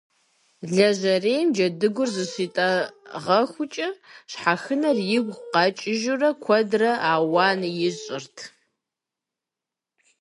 [0.73, 3.87] Лэжьэрейм джэдыгур зыщитӀэгъэхукӀэ
[4.31, 8.37] щхьэхынэр игу къэкӀыжурэ куэдрэ ауан ищӀырт.